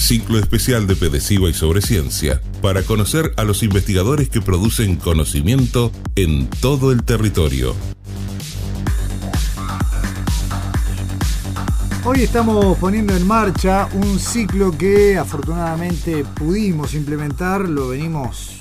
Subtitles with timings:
[0.00, 5.92] Ciclo especial de Pedesiva y sobre ciencia para conocer a los investigadores que producen conocimiento
[6.16, 7.76] en todo el territorio.
[12.02, 18.59] Hoy estamos poniendo en marcha un ciclo que afortunadamente pudimos implementar, lo venimos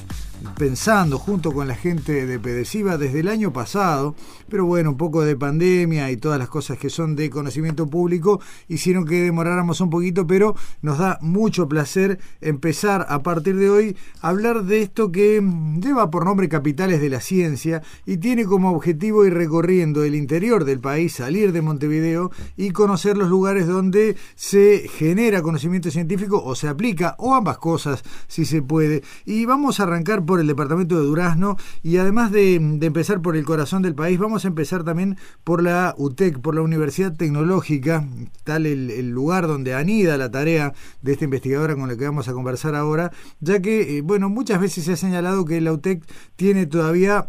[0.57, 4.15] pensando junto con la gente de Pedesiva desde el año pasado,
[4.49, 8.41] pero bueno, un poco de pandemia y todas las cosas que son de conocimiento público
[8.67, 13.97] hicieron que demoráramos un poquito, pero nos da mucho placer empezar a partir de hoy
[14.21, 15.41] a hablar de esto que
[15.81, 20.65] lleva por nombre Capitales de la Ciencia y tiene como objetivo ir recorriendo el interior
[20.65, 26.55] del país, salir de Montevideo y conocer los lugares donde se genera conocimiento científico o
[26.55, 29.03] se aplica, o ambas cosas si se puede.
[29.25, 31.57] Y vamos a arrancar por el departamento de Durazno.
[31.81, 35.95] Y además de, empezar por el corazón del país, vamos a empezar también por la
[35.97, 38.07] UTEC, por la Universidad Tecnológica,
[38.43, 42.33] tal el, lugar donde anida la tarea de esta investigadora con la que vamos a
[42.33, 46.05] conversar ahora, ya que, eh, bueno, muchas veces se ha señalado que la UTEC
[46.35, 47.27] tiene todavía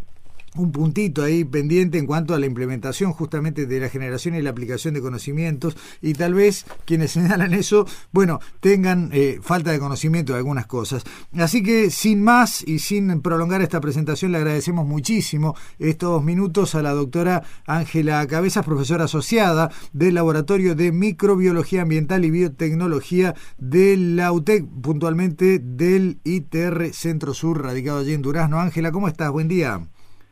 [0.57, 4.51] un puntito ahí pendiente en cuanto a la implementación justamente de la generación y la
[4.51, 10.33] aplicación de conocimientos y tal vez quienes señalan eso, bueno, tengan eh, falta de conocimiento
[10.33, 11.05] de algunas cosas.
[11.37, 16.83] Así que sin más y sin prolongar esta presentación le agradecemos muchísimo estos minutos a
[16.83, 24.33] la doctora Ángela Cabezas, profesora asociada del Laboratorio de Microbiología Ambiental y Biotecnología de la
[24.33, 28.61] UTEC, puntualmente del ITR Centro Sur, radicado allí en Durazno.
[28.61, 29.31] Ángela, ¿cómo estás?
[29.31, 29.81] Buen día.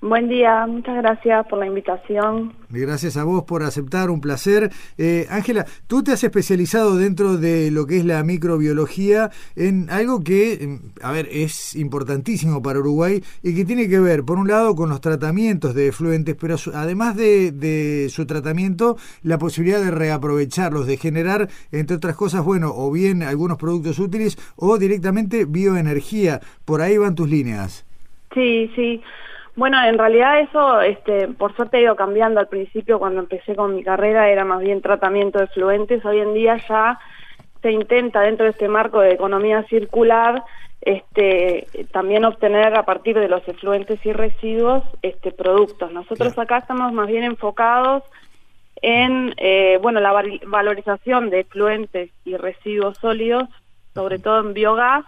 [0.01, 2.53] Buen día, muchas gracias por la invitación.
[2.69, 4.71] Gracias a vos por aceptar, un placer.
[4.97, 10.23] Eh, Ángela, tú te has especializado dentro de lo que es la microbiología en algo
[10.23, 14.47] que, mm, a ver, es importantísimo para Uruguay y que tiene que ver, por un
[14.47, 19.91] lado, con los tratamientos de efluentes, pero además de, de su tratamiento, la posibilidad de
[19.91, 26.39] reaprovecharlos, de generar, entre otras cosas, bueno, o bien algunos productos útiles o directamente bioenergía.
[26.65, 27.85] Por ahí van tus líneas.
[28.33, 29.03] Sí, sí.
[29.59, 32.39] Bueno, en realidad eso, este, por suerte ha ido cambiando.
[32.39, 36.05] Al principio, cuando empecé con mi carrera, era más bien tratamiento de fluentes.
[36.05, 37.01] Hoy en día ya
[37.61, 40.45] se intenta, dentro de este marco de economía circular,
[40.81, 45.91] este, también obtener a partir de los efluentes y residuos este, productos.
[45.91, 48.05] Nosotros acá estamos más bien enfocados
[48.81, 50.13] en eh, bueno, la
[50.47, 53.49] valorización de efluentes y residuos sólidos,
[53.93, 55.05] sobre todo en biogás,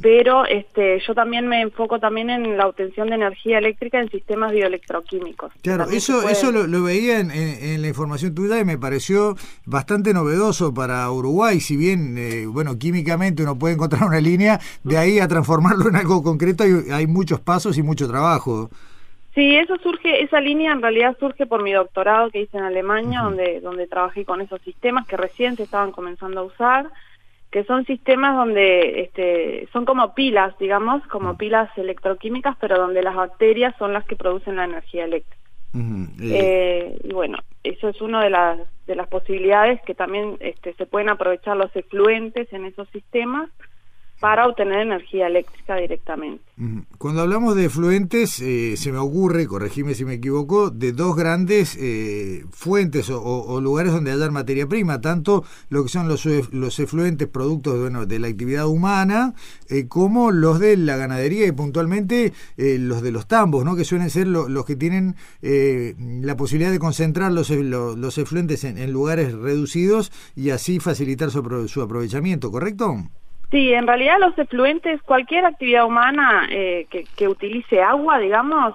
[0.00, 4.52] pero este, yo también me enfoco también en la obtención de energía eléctrica en sistemas
[4.52, 5.52] bioelectroquímicos.
[5.62, 11.10] Claro, eso, eso lo, veía en, la información tuya y me pareció bastante novedoso para
[11.10, 15.88] Uruguay, si bien, eh, bueno, químicamente uno puede encontrar una línea, de ahí a transformarlo
[15.88, 18.70] en algo concreto hay, hay muchos pasos y mucho trabajo.
[19.34, 23.22] Sí, eso surge, esa línea en realidad surge por mi doctorado que hice en Alemania,
[23.22, 26.86] donde, donde trabajé con esos sistemas que recién se estaban comenzando a usar
[27.52, 31.36] que son sistemas donde este, son como pilas, digamos, como mm.
[31.36, 35.36] pilas electroquímicas, pero donde las bacterias son las que producen la energía eléctrica.
[36.20, 40.86] Eh, y bueno, eso es una de las, de las posibilidades que también este, se
[40.86, 43.50] pueden aprovechar los efluentes en esos sistemas
[44.22, 46.44] para obtener energía eléctrica directamente.
[46.96, 51.76] Cuando hablamos de efluentes, eh, se me ocurre, corregime si me equivoco, de dos grandes
[51.76, 57.26] eh, fuentes o, lugares donde haya materia prima, tanto lo que son los, los efluentes
[57.26, 59.34] productos bueno, de la actividad humana,
[59.68, 63.74] eh, como los de la ganadería y puntualmente los de los tambos, ¿no?
[63.74, 69.32] que suelen ser los que tienen la posibilidad de concentrar los, los, efluentes en, lugares
[69.32, 72.98] reducidos y así facilitar su aprovechamiento, ¿correcto?
[73.52, 78.74] Sí, en realidad los efluentes, cualquier actividad humana eh, que, utilice agua, digamos,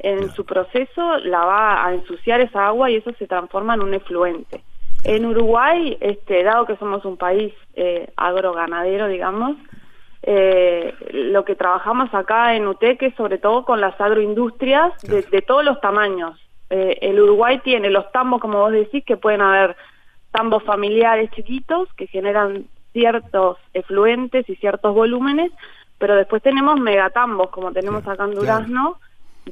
[0.00, 3.94] en su proceso la va a ensuciar esa agua y eso se transforma en un
[3.94, 4.64] efluente.
[5.04, 9.56] En Uruguay, este, dado que somos un país eh, agroganadero, digamos,
[10.24, 15.40] eh, lo que trabajamos acá en UTEC es sobre todo con las agroindustrias de, de
[15.40, 16.36] todos los tamaños.
[16.68, 19.76] el Uruguay tiene los tambos, como vos decís, que pueden haber
[20.32, 25.52] tambos familiares chiquitos que generan ciertos efluentes y ciertos volúmenes,
[25.98, 28.98] pero después tenemos megatambos, como tenemos acá en Durazno,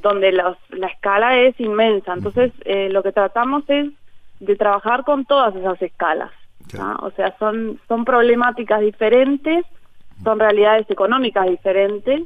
[0.01, 2.13] donde la escala es inmensa.
[2.13, 3.91] Entonces, eh, lo que tratamos es
[4.39, 6.31] de trabajar con todas esas escalas.
[7.03, 9.63] O sea, son, son problemáticas diferentes,
[10.23, 12.23] son realidades económicas diferentes,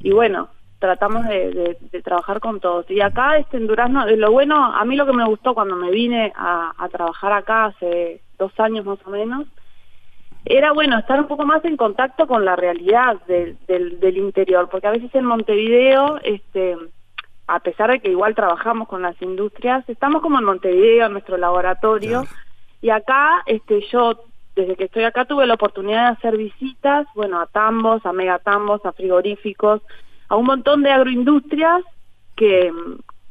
[0.00, 0.48] y bueno,
[0.78, 2.90] tratamos de, trabajar con todos.
[2.90, 5.90] Y acá este, en Durazno, lo bueno, a mí lo que me gustó cuando me
[5.90, 9.46] vine a, trabajar acá hace dos años más o menos,
[10.48, 14.86] era bueno estar un poco más en contacto con la realidad del, del, interior, porque
[14.86, 16.76] a veces en Montevideo, este,
[17.48, 21.36] a pesar de que igual trabajamos con las industrias, estamos como en Montevideo, en nuestro
[21.36, 22.24] laboratorio,
[22.80, 27.40] y acá este, yo desde que estoy acá tuve la oportunidad de hacer visitas, bueno,
[27.40, 29.82] a tambos, a megatambos, a frigoríficos,
[30.28, 31.82] a un montón de agroindustrias
[32.36, 32.72] que,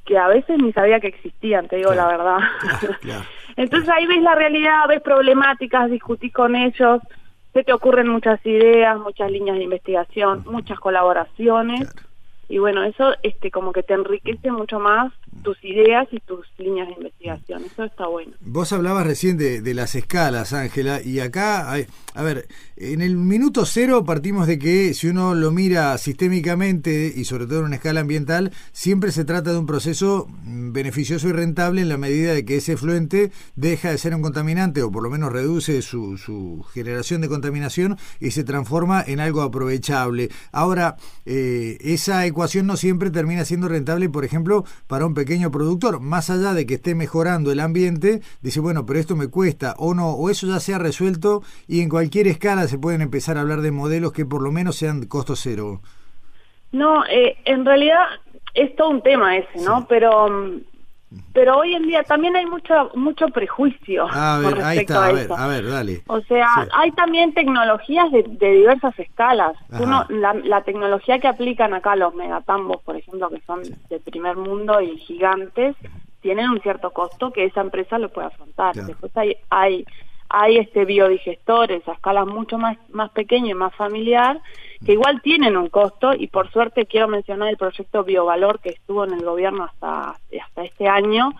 [0.05, 2.37] que a veces ni sabía que existían, te digo la verdad.
[3.57, 7.01] Entonces ahí ves la realidad, ves problemáticas, discutís con ellos,
[7.53, 11.89] se te ocurren muchas ideas, muchas líneas de investigación, muchas colaboraciones.
[12.49, 15.11] Y bueno, eso este como que te enriquece mucho más
[15.43, 17.63] tus ideas y tus líneas de investigación.
[17.65, 18.33] Eso está bueno.
[18.41, 22.47] Vos hablabas recién de, las escalas, Ángela, y acá, hay, a ver,
[22.77, 27.59] en el minuto cero partimos de que si uno lo mira sistémicamente y sobre todo
[27.59, 31.89] en una escala ambiental, siempre se trata de un proceso mm, beneficioso y rentable en
[31.89, 35.31] la medida de que ese fluente deja de ser un contaminante o por lo menos
[35.31, 40.29] reduce su, su generación de contaminación y se transforma en algo aprovechable.
[40.51, 40.95] Ahora,
[41.25, 46.29] eh, esa ecuación no siempre termina siendo rentable, por ejemplo, para un pequeño productor, más
[46.29, 50.11] allá de que esté mejorando el ambiente, dice, bueno, pero esto me cuesta o no,
[50.11, 53.61] o eso ya se ha resuelto y en cualquier escala se pueden empezar a hablar
[53.61, 55.81] de modelos que por lo menos sean costo cero.
[56.71, 58.03] No, eh, en realidad
[58.53, 59.85] es todo un tema ese, ¿no?
[59.87, 60.27] Pero
[61.33, 65.31] pero hoy en día también hay mucho mucho prejuicio a ver, ahí está, a, ver,
[65.31, 66.03] a ver, dale.
[66.07, 69.55] O sea, hay también tecnologías de, diversas escalas.
[69.79, 74.81] Uno, la, tecnología que aplican acá los megatambos, por ejemplo, que son de primer mundo
[74.81, 75.75] y gigantes,
[76.21, 78.75] tienen un cierto costo que esa empresa lo puede afrontar.
[78.75, 79.85] Después hay, hay
[80.29, 84.41] hay este biodigestores a escala mucho más más pequeña y más familiar
[84.85, 89.03] que igual tienen un costo y por suerte quiero mencionar el proyecto Biovalor que estuvo
[89.03, 91.33] en el gobierno hasta hasta este año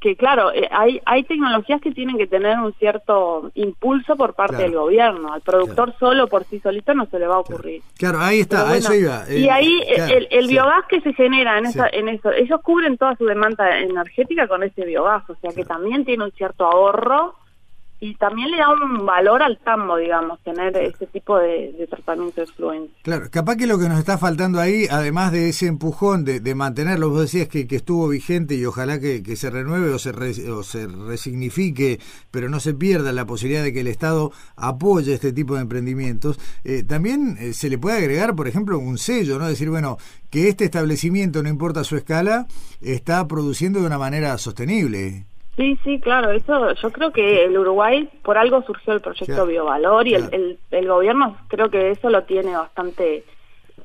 [0.00, 4.56] que claro, eh, hay, hay tecnologías que tienen que tener un cierto impulso por parte
[4.56, 5.32] del gobierno.
[5.32, 7.82] Al productor solo por sí solito no se le va a ocurrir.
[7.98, 9.24] Claro, ahí está, a eso iba.
[9.28, 13.16] y ahí el, el biogás que se genera en, esa, en eso, ellos cubren toda
[13.16, 17.34] su demanda energética con ese biogás, o sea que también tiene un cierto ahorro
[17.98, 22.46] y también le da un valor al tambo, digamos, tener ese tipo de, tratamiento de
[22.46, 22.92] fluente.
[23.02, 26.54] Claro, capaz que lo que nos está faltando ahí, además de ese empujón de, de
[26.54, 30.10] mantenerlo, vos decías que, que, estuvo vigente y ojalá que, que se renueve o se,
[30.50, 31.98] o se resignifique,
[32.30, 36.38] pero no se pierda la posibilidad de que el Estado apoye este tipo de emprendimientos,
[36.64, 39.48] eh, también eh, se le puede agregar, por ejemplo, un sello, ¿no?
[39.48, 39.96] Decir, bueno,
[40.28, 42.46] que este establecimiento, no importa su escala,
[42.82, 45.24] está produciendo de una manera sostenible.
[45.56, 50.06] Sí, sí, claro, eso yo creo que el Uruguay por algo surgió el proyecto Biovalor
[50.06, 53.24] y el, el, gobierno creo que eso lo tiene bastante,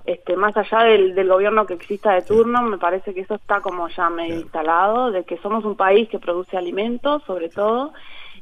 [0.06, 3.62] este, más allá del, del gobierno que exista de turno, me parece que eso está
[3.62, 7.94] como ya medio instalado, de que somos un país que produce alimentos sobre todo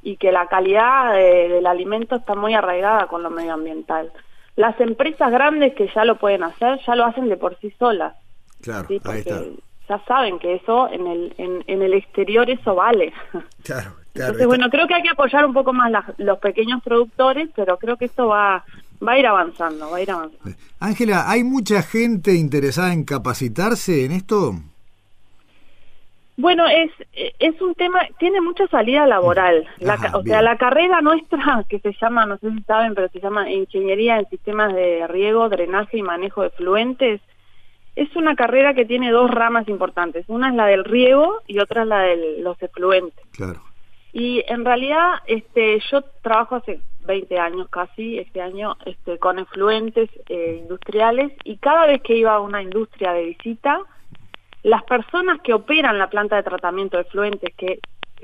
[0.01, 4.11] y que la calidad del alimento está muy arraigada con lo medioambiental.
[4.55, 8.15] Las empresas grandes que ya lo pueden hacer, ya lo hacen de por sí solas.
[8.61, 9.43] Claro, ahí está
[9.89, 13.11] ya saben que eso en el, en, el exterior eso vale.
[13.63, 14.33] Claro, claro.
[14.33, 17.97] Entonces, bueno, creo que hay que apoyar un poco más los pequeños productores, pero creo
[17.97, 18.63] que esto va,
[19.05, 20.57] va a ir avanzando, va a ir avanzando.
[20.79, 24.53] Ángela, ¿hay mucha gente interesada en capacitarse en esto?
[26.37, 26.89] Bueno, es,
[27.39, 29.67] es un tema, tiene mucha salida laboral.
[30.13, 33.51] o sea, la carrera nuestra, que se llama, no sé si saben, pero se llama
[33.51, 37.19] Ingeniería en Sistemas de Riego, Drenaje y Manejo de Fluentes,
[37.95, 40.25] es una carrera que tiene dos ramas importantes.
[40.27, 43.25] Una es la del riego y otra es la de los efluentes.
[43.31, 43.61] Claro.
[44.13, 50.09] Y en realidad este, yo trabajo hace 20 años casi, este año, este, con efluentes
[50.27, 53.79] eh, industriales y cada vez que iba a una industria de visita,
[54.63, 57.79] las personas que operan la planta de tratamiento de efluentes, que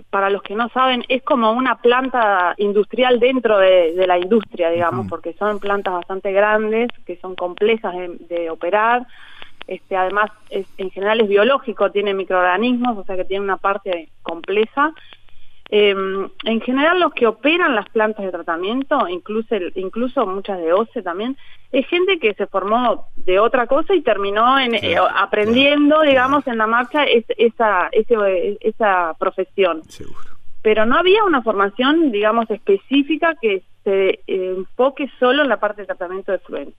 [0.10, 5.08] para los que no saben, es como una planta industrial dentro de, la industria, digamos,
[5.08, 7.96] porque son plantas bastante grandes, que son complejas
[8.28, 9.08] de operar,
[9.68, 14.94] este, además en general es biológico, tiene microorganismos, o sea que tiene una parte compleja.
[15.70, 21.02] Em, en general los que operan las plantas de tratamiento, incluso, incluso muchas de OCE
[21.02, 21.36] también,
[21.72, 26.60] es gente que se formó de otra cosa y terminó en, eh, aprendiendo, digamos, en
[26.60, 29.82] la marcha esa, esa profesión.
[30.62, 35.82] Pero no había una formación, digamos, específica que se eh, enfoque solo en la parte
[35.82, 36.76] de tratamiento de fluentes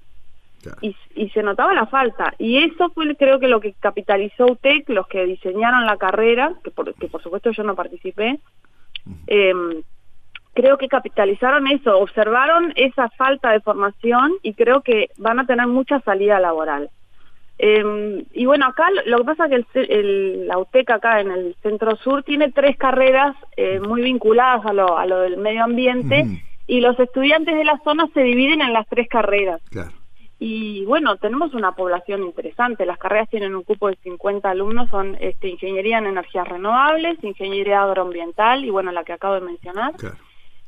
[0.80, 0.94] y,
[1.30, 2.34] se notaba la falta.
[2.38, 6.70] Y eso fue creo que lo que capitalizó UTEC, los que diseñaron la carrera, que
[6.70, 8.38] por, que por supuesto yo no participé,
[9.26, 9.82] em,
[10.54, 15.66] creo que capitalizaron eso, observaron esa falta de formación y creo que van a tener
[15.66, 16.90] mucha salida laboral.
[17.58, 21.30] Eh, y bueno, acá lo que pasa es que el, el- la UTEC acá en
[21.30, 25.64] el centro sur tiene tres carreras eh, muy vinculadas a lo, a lo del medio
[25.64, 26.24] ambiente
[26.66, 29.60] y los estudiantes de la zona se dividen en las tres carreras.
[29.70, 29.92] Claro.
[30.38, 32.84] Y bueno, tenemos una población interesante.
[32.84, 37.82] Las carreras tienen un cupo de 50 alumnos, son este, ingeniería en energías renovables, ingeniería
[37.82, 39.94] agroambiental y bueno, la que acabo de mencionar.
[39.96, 40.16] Claro.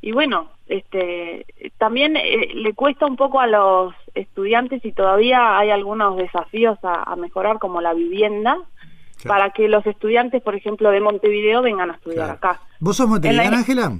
[0.01, 1.45] Y bueno, este,
[1.77, 7.03] también eh, le cuesta un poco a los estudiantes y todavía hay algunos desafíos a,
[7.03, 8.57] a mejorar como la vivienda
[9.21, 9.37] Claro.
[9.37, 12.33] para que los estudiantes, por ejemplo, de Montevideo vengan a estudiar Claro.
[12.35, 12.61] acá.
[12.79, 13.91] ¿Vos sos montevideana, Ángela?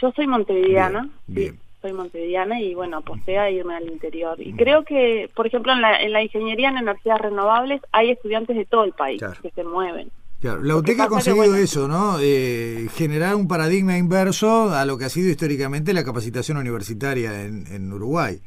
[0.00, 1.60] Yo soy montevideana, bien.
[1.80, 4.36] Soy montevideana y bueno, aposté a irme al interior.
[4.40, 8.56] Y creo que, por ejemplo, en la, en la ingeniería en energías renovables hay estudiantes
[8.56, 9.40] de todo el país Claro.
[9.42, 10.10] que se mueven.
[10.40, 12.16] Claro, la UTEC ha conseguido bueno- eso, ¿no?
[12.20, 17.66] Eh, generar un paradigma inverso a lo que ha sido históricamente la capacitación universitaria en,
[17.66, 18.38] en Uruguay.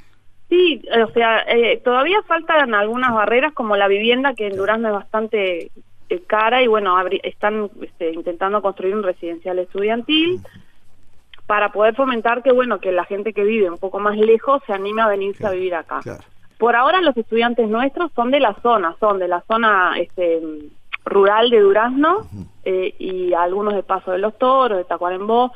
[0.49, 4.93] Sí, o sea, eh, todavía faltan algunas barreras como la vivienda que en Durazno es
[4.95, 5.71] bastante
[6.09, 10.41] eh, cara y bueno, están este, intentando construir un residencial estudiantil
[11.47, 14.73] para poder fomentar que bueno, que la gente que vive un poco más lejos se
[14.73, 15.99] anime a venirse Claro, a vivir acá.
[16.01, 16.23] Claro.
[16.57, 20.41] Por ahora los estudiantes nuestros son de la zona, son de la zona este,
[21.05, 22.27] rural de Durazno
[22.63, 25.51] eh, y algunos de Paso de los Toros, de Tacuarembó,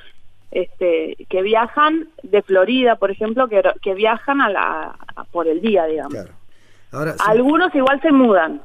[0.52, 5.62] este, que viajan de Florida, por ejemplo, que, que viajan a la, a- por el
[5.62, 6.14] día, digamos.
[6.14, 6.32] Claro.
[6.92, 8.62] Ahora, sí, Algunos igual se mudan,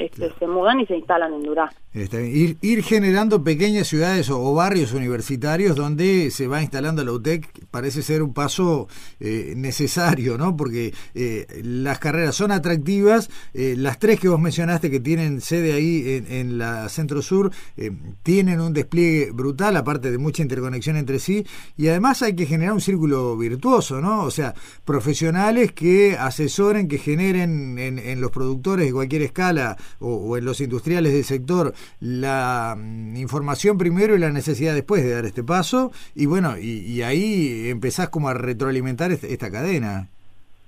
[0.00, 0.34] este, Claro.
[0.38, 1.78] se mudan y se instalan en Durazno.
[1.92, 2.36] está bien.
[2.36, 7.66] ir, ir generando pequeñas ciudades o, o barrios universitarios donde se va instalando la UTEC
[7.70, 8.88] parece ser un paso
[9.20, 10.56] eh, necesario, ¿no?
[10.56, 15.72] Porque eh, las carreras son atractivas, eh, las tres que vos mencionaste que tienen sede
[15.74, 17.90] ahí en, en la Centro Sur eh,
[18.22, 21.44] tienen un despliegue brutal, aparte de mucha interconexión entre sí,
[21.76, 24.24] y además hay que generar un círculo virtuoso, ¿no?
[24.24, 24.54] O sea,
[24.84, 30.44] profesionales que asesoren, que generen en, en los productores de cualquier escala o, o en
[30.44, 35.42] los industriales del sector la mm, información primero y la necesidad después de dar este
[35.42, 40.08] paso, y bueno, y, y ahí empezás como a retroalimentar este- esta cadena.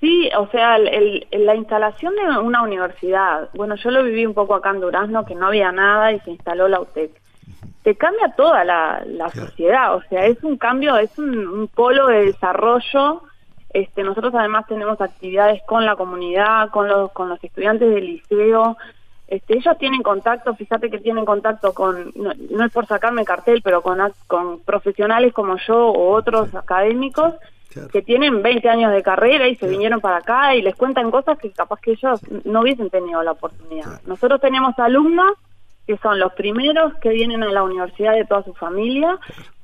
[0.00, 0.88] Sí, o sea, el-
[1.30, 5.24] el- la instalación de una universidad, bueno, yo lo viví un poco acá en Durazno,
[5.24, 7.12] que no había nada y se instaló la UTEC.
[7.84, 9.48] Te cambia toda la, la Claro.
[9.48, 13.22] sociedad, o sea, es un cambio, es un, un polo de desarrollo.
[13.72, 18.76] Este, nosotros además tenemos actividades con la comunidad, con los, con los estudiantes del liceo.
[19.32, 23.62] Este, ellos tienen contacto, fíjate que tienen contacto con, no, no es por sacarme cartel,
[23.64, 23.98] pero con,
[24.66, 27.34] profesionales como yo o otros académicos
[27.70, 27.88] Claro.
[27.88, 31.38] que tienen 20 años de carrera y se vinieron para acá y les cuentan cosas
[31.38, 33.84] que capaz que ellos no hubiesen tenido la oportunidad.
[33.84, 34.02] Claro.
[34.04, 35.32] Nosotros tenemos alumnos
[35.86, 39.18] que son los primeros que vienen a la universidad de toda su familia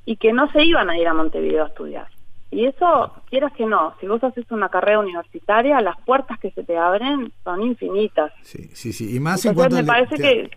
[0.07, 2.07] y que no se iban a ir a Montevideo a estudiar.
[2.51, 6.65] Y eso, quieras que no, si vos haces una carrera universitaria, las puertas que se
[6.65, 8.33] te abren son infinitas.
[8.43, 9.15] Sí, sí, sí.
[9.15, 10.51] Y más en Entonces cuanto me parece que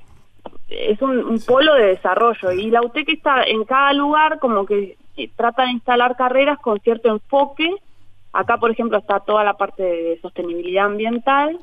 [0.69, 4.98] es un, un polo de desarrollo y la UTEC está en cada lugar como que
[5.17, 7.69] eh, trata de instalar carreras con cierto enfoque.
[8.31, 11.60] Acá, por ejemplo, está toda la parte de sostenibilidad ambiental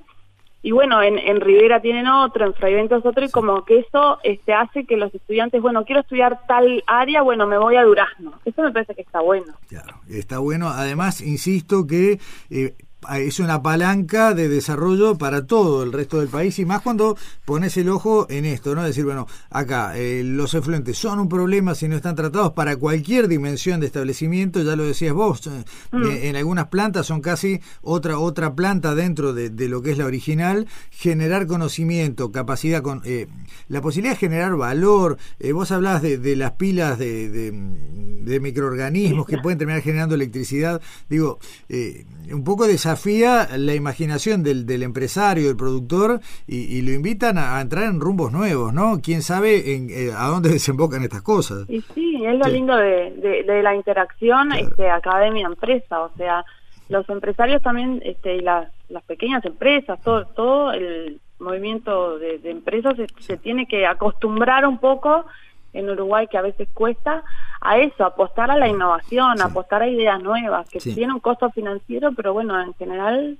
[0.62, 4.18] y bueno, en, en Rivera tienen otro, en Fray Ventos otro y como que eso
[4.24, 8.32] este, hace que los estudiantes, bueno, quiero estudiar tal área, bueno, me voy a Durazno.
[8.44, 9.54] Eso me parece que está bueno.
[9.68, 10.68] Claro, está bueno.
[10.68, 12.18] Además, insisto que
[12.50, 12.74] eh,
[13.14, 17.76] es una palanca de desarrollo para todo el resto del país y más cuando pones
[17.76, 18.82] el ojo en esto, ¿no?
[18.82, 23.28] Decir, bueno, acá eh, los efluentes son un problema si no están tratados para cualquier
[23.28, 28.18] dimensión de establecimiento, ya lo decías vos, eh, eh, en algunas plantas son casi otra
[28.18, 33.28] otra planta dentro de, de lo que es la original, generar conocimiento, capacidad, con eh,
[33.68, 38.40] la posibilidad de generar valor, eh, vos hablabas de, de las pilas de, de, de
[38.40, 41.38] microorganismos que pueden terminar generando electricidad, digo,
[41.68, 47.36] eh, un poco desafía la imaginación del, del empresario, del productor, y, y lo invitan
[47.38, 49.00] a, a entrar en rumbos nuevos, ¿no?
[49.02, 51.68] ¿Quién sabe en, eh, a dónde desembocan estas cosas?
[51.68, 52.52] Y sí, es lo Sí.
[52.52, 54.68] lindo de, de- de la interacción Claro.
[54.68, 56.44] este, academia-empresa, o sea,
[56.88, 62.50] los empresarios también este, y las, las pequeñas empresas, todo, todo el movimiento de, de
[62.50, 65.26] empresas se, se tiene que acostumbrar un poco
[65.72, 67.22] en Uruguay que a veces cuesta
[67.60, 69.42] a eso, apostar a la innovación, Sí.
[69.44, 70.94] apostar a ideas nuevas, que Sí.
[70.94, 73.38] tiene un costo financiero, pero bueno, en general,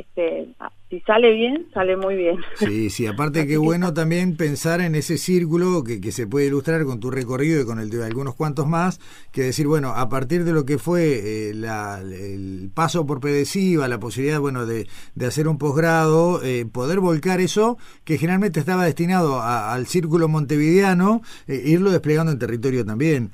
[0.00, 0.48] este,
[0.90, 2.36] si sale bien, sale muy bien.
[2.56, 6.84] Sí, sí, aparte que bueno también pensar en ese círculo que, que se puede ilustrar
[6.84, 9.00] con tu recorrido y con el de algunos cuantos más,
[9.32, 13.88] que decir, bueno, a partir de lo que fue eh, la- el paso por PDCIVA,
[13.88, 18.84] la posibilidad, bueno, de, de hacer un posgrado, eh, poder volcar eso que generalmente estaba
[18.84, 23.30] destinado a- al círculo montevideano, eh, irlo desplegando en territorio también.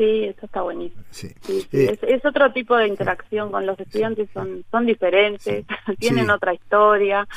[0.00, 1.04] Sí, eso está buenísimo.
[1.10, 1.28] Sí.
[1.42, 5.66] Sí, sí, Eh, es, es otro tipo de interacción con los estudiantes, son, son diferentes,
[5.98, 7.28] tienen otra historia.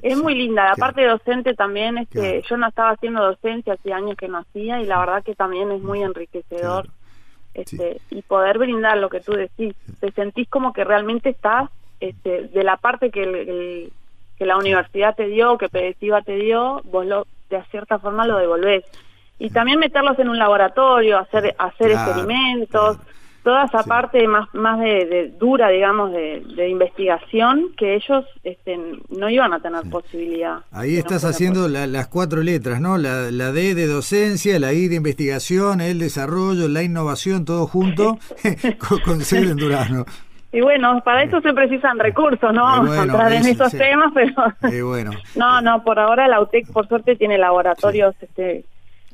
[0.00, 4.16] Es muy linda, la parte docente también, este, yo no estaba haciendo docencia, hace años
[4.16, 6.88] que no hacía y la verdad que también es muy enriquecedor
[7.52, 11.68] este, y poder brindar lo que tú decís, te sentís como que realmente estás
[12.00, 13.90] este, de la parte que,
[14.38, 18.38] que la universidad te dio, que Pedesiva te dio, vos lo, de cierta forma lo
[18.38, 18.84] devolvés.
[19.38, 22.98] Y también meterlos en un laboratorio, hacer, hacer experimentos
[23.42, 28.78] toda esa parte más más de, dura digamos de, investigación que ellos este,
[29.08, 33.74] no iban a tener posibilidad ahí estás haciendo las cuatro letras no la, la D
[33.74, 38.18] de docencia la I de investigación el desarrollo la innovación todo junto
[38.86, 40.04] con, con en Durazno.
[40.50, 44.88] Y bueno, para eso se precisan recursos, no vamos a entrar en esos temas, pero...
[44.88, 45.10] bueno.
[45.36, 48.64] no, no, por ahora la UTEC por suerte tiene laboratorios este,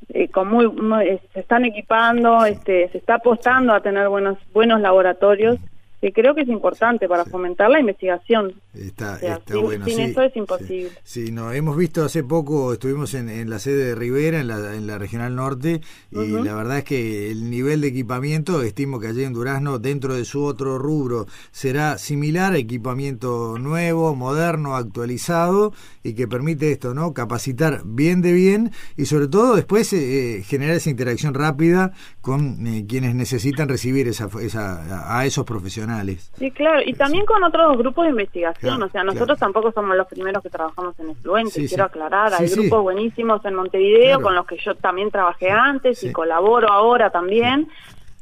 [0.08, 0.66] eh, con muy,
[1.04, 5.58] eh, se están equipando, este, se está apostando a tener buenos buenos laboratorios
[6.04, 8.52] que creo que es importante para fomentar la investigación.
[8.74, 9.86] Está, está bueno.
[9.86, 10.90] Sin eso es imposible.
[11.02, 14.74] Sí, no, hemos visto hace poco, estuvimos en, en, la sede de Rivera, en la,
[14.74, 15.80] en la Regional Norte,
[16.10, 20.14] y la verdad es que el nivel de equipamiento, estimo que allí en Durazno, dentro
[20.14, 27.14] de su otro rubro, será similar, equipamiento nuevo, moderno, actualizado, y que permite esto, ¿no?
[27.14, 32.84] Capacitar bien de bien, y sobre todo después eh, generar esa interacción rápida con eh,
[32.86, 35.93] quienes necesitan recibir esa, esa, a esos profesionales.
[36.38, 40.06] Sí, claro, y también con otros grupos de investigación, o sea, nosotros tampoco somos los
[40.06, 44.56] primeros que trabajamos en Efluente, quiero aclarar, hay grupos buenísimos en Montevideo con los que
[44.58, 47.68] yo también trabajé antes y colaboro ahora también,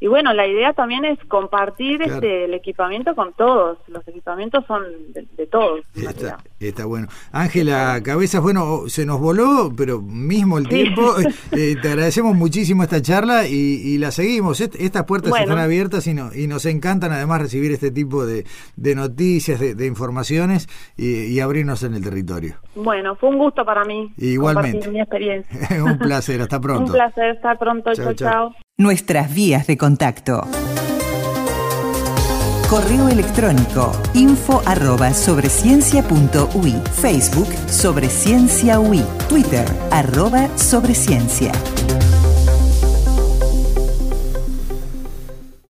[0.03, 3.79] y bueno, la idea también es compartir este, el equipamiento con todos.
[3.87, 4.83] Los equipamientos son
[5.13, 5.83] de, todos.
[6.59, 7.07] Está, bueno.
[7.31, 11.15] Ángela Cabezas, bueno, se nos voló, pero mismo el tiempo.
[11.53, 14.61] Eh, te agradecemos muchísimo esta charla y, la seguimos.
[14.61, 18.45] estas puertas están abiertas y, y nos encantan además recibir este tipo de,
[18.77, 22.57] noticias, de, informaciones y, abrirnos en el territorio.
[22.75, 24.13] Bueno, fue un gusto para mí.
[24.17, 24.89] Igualmente.
[24.89, 25.85] mi experiencia.
[25.85, 26.85] un placer, hasta pronto.
[26.85, 27.93] un placer, estar pronto.
[27.95, 28.15] chao.
[28.15, 28.55] chao.
[28.79, 30.49] Nuestras vías de contacto.
[32.71, 38.81] Correo electrónico info arroba sobreciencia.ui Facebook Sobre Ciencia
[39.29, 41.53] Twitter arroba Sobreciencia